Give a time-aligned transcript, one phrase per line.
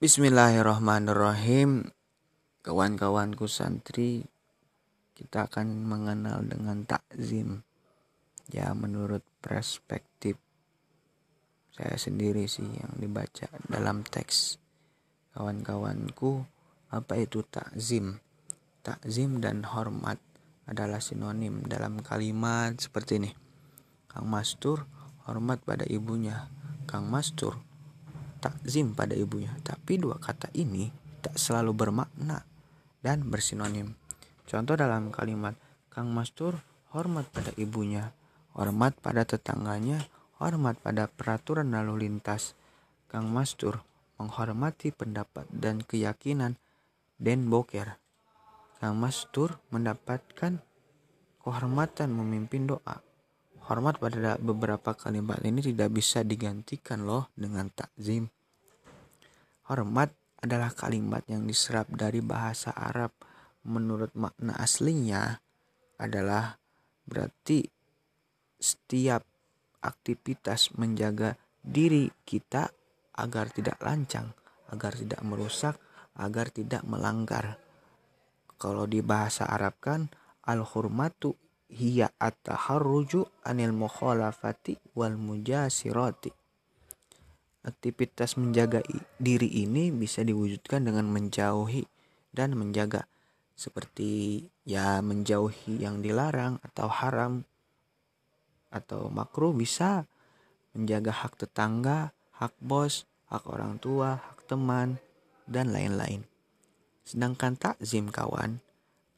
[0.00, 1.92] Bismillahirrahmanirrahim.
[2.64, 4.24] Kawan-kawanku santri,
[5.12, 7.60] kita akan mengenal dengan takzim.
[8.48, 10.40] Ya, menurut perspektif
[11.76, 14.56] saya sendiri sih yang dibaca dalam teks.
[15.36, 16.48] Kawan-kawanku,
[16.96, 18.24] apa itu takzim?
[18.80, 20.16] Takzim dan hormat
[20.64, 23.36] adalah sinonim dalam kalimat seperti ini.
[24.08, 24.88] Kang Mastur
[25.28, 26.48] hormat pada ibunya.
[26.88, 27.60] Kang Mastur
[28.40, 29.52] takzim pada ibunya.
[29.60, 30.88] Tapi dua kata ini
[31.20, 32.42] tak selalu bermakna
[33.04, 33.94] dan bersinonim.
[34.48, 35.54] Contoh dalam kalimat
[35.92, 36.58] Kang Mastur
[36.90, 38.10] hormat pada ibunya,
[38.56, 40.02] hormat pada tetangganya,
[40.40, 42.58] hormat pada peraturan lalu lintas.
[43.06, 43.82] Kang Mastur
[44.18, 46.56] menghormati pendapat dan keyakinan
[47.20, 48.00] Den Boker.
[48.80, 50.62] Kang Mastur mendapatkan
[51.44, 53.09] kehormatan memimpin doa.
[53.68, 58.30] Hormat pada beberapa kalimat ini tidak bisa digantikan loh dengan takzim.
[59.68, 60.10] Hormat
[60.40, 63.12] adalah kalimat yang diserap dari bahasa Arab.
[63.60, 65.36] Menurut makna aslinya
[66.00, 66.56] adalah
[67.04, 67.68] berarti
[68.56, 69.20] setiap
[69.84, 72.72] aktivitas menjaga diri kita
[73.20, 74.32] agar tidak lancang,
[74.72, 75.76] agar tidak merusak,
[76.16, 77.60] agar tidak melanggar.
[78.60, 80.08] Kalau di bahasa Arab kan
[80.44, 81.36] al-hurmatu
[81.70, 86.34] hiya at-taharruju anil mukhalafati wal mujasirati.
[87.60, 88.82] Aktivitas menjaga
[89.20, 91.86] diri ini bisa diwujudkan dengan menjauhi
[92.32, 93.06] dan menjaga
[93.52, 97.44] seperti ya menjauhi yang dilarang atau haram
[98.72, 100.08] atau makruh bisa
[100.72, 104.96] menjaga hak tetangga, hak bos, hak orang tua, hak teman,
[105.44, 106.24] dan lain-lain.
[107.04, 108.62] Sedangkan takzim kawan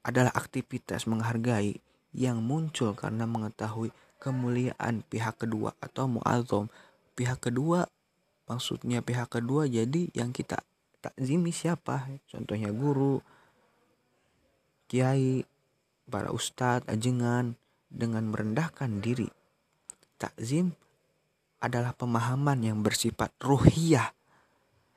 [0.02, 1.78] adalah aktivitas menghargai
[2.12, 6.68] yang muncul karena mengetahui kemuliaan pihak kedua atau mu'azzam.
[7.18, 7.88] Pihak kedua
[8.46, 10.60] maksudnya pihak kedua jadi yang kita
[11.02, 12.06] takzimi siapa?
[12.30, 13.18] Contohnya guru,
[14.86, 15.42] kiai,
[16.06, 17.58] para ustadz, ajengan
[17.90, 19.26] dengan merendahkan diri.
[20.20, 20.76] Takzim
[21.58, 24.14] adalah pemahaman yang bersifat ruhiyah.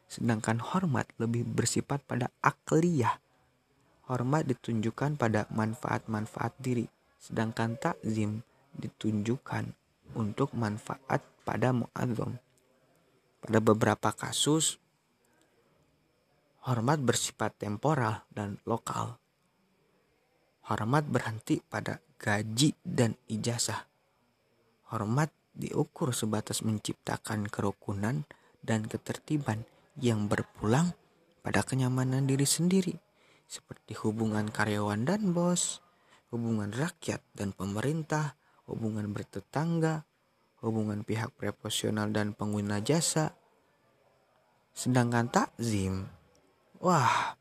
[0.06, 3.18] Sedangkan hormat lebih bersifat pada akliyah.
[4.06, 6.86] Hormat ditunjukkan pada manfaat-manfaat diri
[7.26, 8.46] sedangkan takzim
[8.78, 9.74] ditunjukkan
[10.14, 12.38] untuk manfaat pada muazzam.
[13.42, 14.78] Pada beberapa kasus,
[16.66, 19.18] hormat bersifat temporal dan lokal.
[20.66, 23.86] Hormat berhenti pada gaji dan ijazah.
[24.90, 28.26] Hormat diukur sebatas menciptakan kerukunan
[28.66, 29.66] dan ketertiban
[30.02, 30.98] yang berpulang
[31.46, 32.98] pada kenyamanan diri sendiri,
[33.46, 35.85] seperti hubungan karyawan dan bos,
[36.30, 40.06] hubungan rakyat dan pemerintah, hubungan bertetangga,
[40.62, 43.38] hubungan pihak proporsional dan pengguna jasa.
[44.76, 46.10] Sedangkan takzim,
[46.84, 47.38] wah,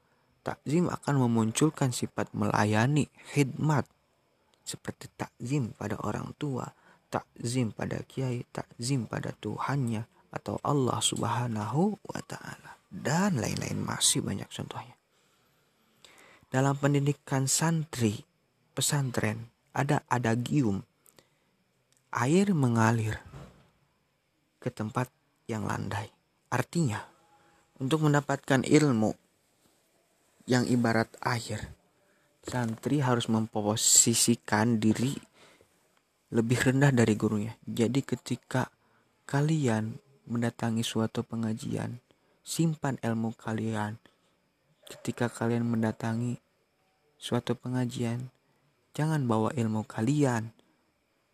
[0.47, 3.89] takzim akan memunculkan sifat melayani, khidmat,
[4.63, 6.71] seperti takzim pada orang tua,
[7.11, 14.47] takzim pada kiai, takzim pada Tuhannya atau Allah Subhanahu wa taala dan lain-lain masih banyak
[14.51, 14.95] contohnya.
[16.51, 18.23] Dalam pendidikan santri,
[18.75, 20.83] pesantren ada adagium.
[22.15, 23.19] Air mengalir
[24.63, 25.11] ke tempat
[25.51, 26.11] yang landai.
[26.51, 27.03] Artinya,
[27.83, 29.15] untuk mendapatkan ilmu
[30.47, 31.75] yang ibarat air,
[32.47, 35.19] santri harus memposisikan diri
[36.31, 37.59] lebih rendah dari gurunya.
[37.67, 38.71] Jadi ketika
[39.27, 39.99] kalian
[40.31, 41.99] mendatangi suatu pengajian,
[42.45, 43.97] simpan ilmu kalian.
[44.85, 46.37] Ketika kalian mendatangi
[47.17, 48.29] suatu pengajian,
[48.95, 50.55] Jangan bawa ilmu kalian.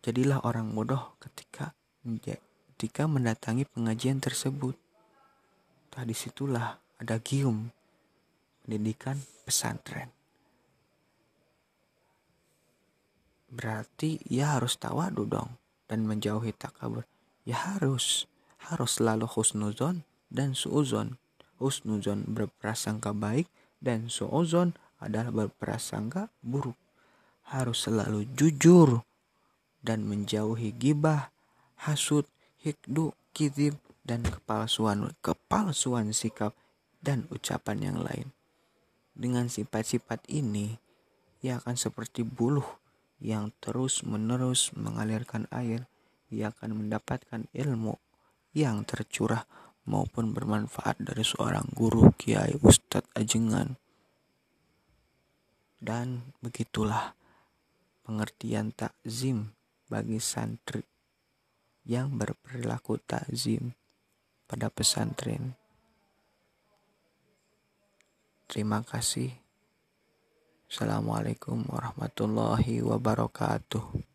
[0.01, 4.73] Jadilah orang bodoh ketika ketika mendatangi pengajian tersebut.
[5.93, 7.69] Tadi situlah ada gium
[8.65, 10.09] pendidikan pesantren.
[13.53, 15.53] Berarti ia harus tawadu dong
[15.85, 17.05] dan menjauhi takabur.
[17.45, 18.25] Ya harus,
[18.73, 20.01] harus selalu husnuzon
[20.33, 21.21] dan suuzon.
[21.61, 23.45] Husnuzon berprasangka baik
[23.77, 26.73] dan suuzon adalah berprasangka buruk
[27.51, 29.03] harus selalu jujur
[29.83, 31.29] dan menjauhi gibah,
[31.83, 32.23] hasut,
[32.63, 33.75] hikdu, kidib,
[34.07, 36.55] dan kepalsuan, kepalsuan sikap
[37.03, 38.31] dan ucapan yang lain.
[39.11, 40.79] Dengan sifat-sifat ini,
[41.43, 42.65] ia akan seperti buluh
[43.21, 45.85] yang terus-menerus mengalirkan air.
[46.31, 47.99] Ia akan mendapatkan ilmu
[48.55, 49.43] yang tercurah
[49.83, 53.75] maupun bermanfaat dari seorang guru, kiai, ustadz, ajengan.
[55.81, 57.17] Dan begitulah
[58.11, 59.55] pengertian takzim
[59.87, 60.83] bagi santri
[61.87, 63.71] yang berperilaku takzim
[64.51, 65.55] pada pesantren.
[68.51, 69.31] Terima kasih.
[70.67, 74.10] Assalamualaikum warahmatullahi wabarakatuh.